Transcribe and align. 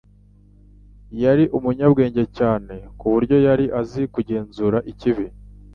Yari 1.23 1.43
umunyabwenge 1.57 2.23
cyane 2.37 2.73
ku 2.99 3.05
buryo 3.13 3.35
yari 3.47 3.65
azi 3.79 4.03
kugenzura 4.13 4.77
ikibi, 4.91 5.25